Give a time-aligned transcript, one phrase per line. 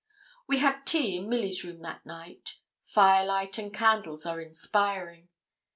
[0.47, 2.55] We had tea in Milly's room that night.
[2.83, 5.29] Firelight and candles are inspiring.